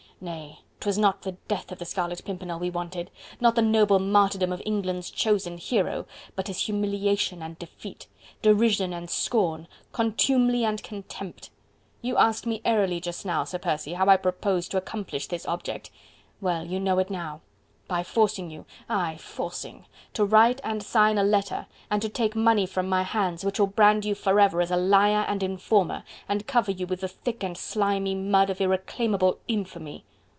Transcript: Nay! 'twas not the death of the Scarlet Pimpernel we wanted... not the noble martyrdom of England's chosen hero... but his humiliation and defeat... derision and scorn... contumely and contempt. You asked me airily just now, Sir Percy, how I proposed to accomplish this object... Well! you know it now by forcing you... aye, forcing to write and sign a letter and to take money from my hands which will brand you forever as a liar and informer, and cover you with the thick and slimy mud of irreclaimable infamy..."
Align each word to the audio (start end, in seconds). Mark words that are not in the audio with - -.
Nay! 0.23 0.59
'twas 0.79 0.99
not 0.99 1.23
the 1.23 1.31
death 1.47 1.71
of 1.71 1.79
the 1.79 1.85
Scarlet 1.85 2.23
Pimpernel 2.23 2.59
we 2.59 2.69
wanted... 2.69 3.09
not 3.39 3.55
the 3.55 3.61
noble 3.63 3.97
martyrdom 3.97 4.53
of 4.53 4.61
England's 4.67 5.09
chosen 5.09 5.57
hero... 5.57 6.05
but 6.35 6.45
his 6.45 6.61
humiliation 6.61 7.41
and 7.41 7.57
defeat... 7.57 8.05
derision 8.43 8.93
and 8.93 9.09
scorn... 9.09 9.67
contumely 9.91 10.63
and 10.63 10.83
contempt. 10.83 11.49
You 12.03 12.17
asked 12.17 12.45
me 12.45 12.61
airily 12.63 12.99
just 13.01 13.25
now, 13.25 13.43
Sir 13.45 13.57
Percy, 13.57 13.93
how 13.93 14.05
I 14.07 14.15
proposed 14.15 14.69
to 14.69 14.77
accomplish 14.77 15.25
this 15.25 15.47
object... 15.47 15.89
Well! 16.39 16.67
you 16.67 16.79
know 16.79 16.99
it 16.99 17.09
now 17.09 17.41
by 17.87 18.03
forcing 18.03 18.51
you... 18.51 18.65
aye, 18.87 19.17
forcing 19.19 19.87
to 20.13 20.23
write 20.23 20.61
and 20.63 20.83
sign 20.83 21.17
a 21.17 21.23
letter 21.23 21.65
and 21.89 21.99
to 22.03 22.07
take 22.09 22.35
money 22.35 22.67
from 22.67 22.87
my 22.87 23.01
hands 23.01 23.43
which 23.43 23.59
will 23.59 23.65
brand 23.65 24.05
you 24.05 24.13
forever 24.13 24.61
as 24.61 24.69
a 24.69 24.77
liar 24.77 25.25
and 25.27 25.41
informer, 25.41 26.03
and 26.29 26.45
cover 26.45 26.71
you 26.71 26.85
with 26.85 27.01
the 27.01 27.07
thick 27.07 27.41
and 27.43 27.57
slimy 27.57 28.13
mud 28.13 28.51
of 28.51 28.61
irreclaimable 28.61 29.39
infamy..." 29.47 30.05